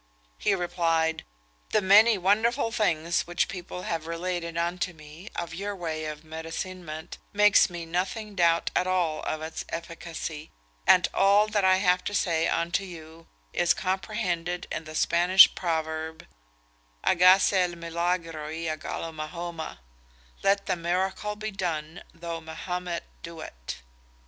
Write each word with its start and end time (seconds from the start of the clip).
He 0.39 0.55
replied, 0.55 1.23
'The 1.69 1.81
many 1.83 2.17
wonderful 2.17 2.71
things 2.71 3.27
which 3.27 3.47
people 3.47 3.83
have 3.83 4.07
related 4.07 4.57
unto 4.57 4.93
me 4.93 5.29
of 5.35 5.53
your 5.53 5.75
way 5.75 6.05
of 6.05 6.23
medicinement 6.23 7.19
makes 7.33 7.69
me 7.69 7.85
nothing 7.85 8.33
doubt 8.33 8.71
at 8.75 8.87
all 8.87 9.21
of 9.21 9.43
its 9.43 9.63
efficacy; 9.69 10.49
and 10.87 11.07
all 11.13 11.45
that 11.49 11.63
I 11.63 11.75
have 11.75 12.03
to 12.05 12.15
say 12.15 12.47
unto 12.47 12.83
you 12.83 13.27
is 13.53 13.75
comprehended 13.75 14.65
in 14.71 14.85
the 14.85 14.95
Spanish 14.95 15.53
proverb, 15.53 16.25
Hagase 17.05 17.53
el 17.53 17.75
milagro 17.75 18.47
y 18.47 18.65
hagalo 18.67 19.13
Mahoma 19.13 19.81
Let 20.41 20.65
the 20.65 20.75
miracle 20.75 21.35
be 21.35 21.51
done, 21.51 22.01
though 22.11 22.41
Mahomet 22.41 23.03
do 23.21 23.39
it.' 23.41 23.83